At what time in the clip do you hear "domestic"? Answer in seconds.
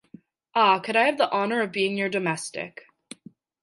2.09-2.87